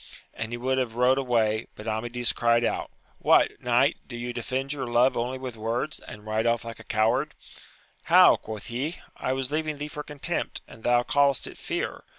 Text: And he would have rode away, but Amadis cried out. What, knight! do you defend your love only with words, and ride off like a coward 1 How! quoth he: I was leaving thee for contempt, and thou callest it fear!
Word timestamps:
And 0.33 0.51
he 0.51 0.57
would 0.57 0.79
have 0.79 0.95
rode 0.95 1.19
away, 1.19 1.67
but 1.75 1.87
Amadis 1.87 2.33
cried 2.33 2.63
out. 2.63 2.89
What, 3.19 3.61
knight! 3.61 3.97
do 4.07 4.17
you 4.17 4.33
defend 4.33 4.73
your 4.73 4.87
love 4.87 5.15
only 5.15 5.37
with 5.37 5.55
words, 5.55 5.99
and 5.99 6.25
ride 6.25 6.47
off 6.47 6.65
like 6.65 6.79
a 6.79 6.83
coward 6.83 7.35
1 7.35 7.35
How! 8.05 8.35
quoth 8.35 8.65
he: 8.65 8.95
I 9.17 9.31
was 9.33 9.51
leaving 9.51 9.77
thee 9.77 9.87
for 9.87 10.01
contempt, 10.01 10.61
and 10.67 10.83
thou 10.83 11.03
callest 11.03 11.45
it 11.45 11.55
fear! 11.59 12.03